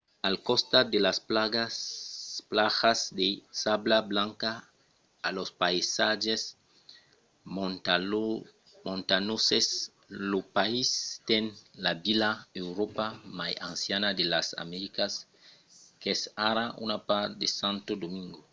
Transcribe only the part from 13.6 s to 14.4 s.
anciana de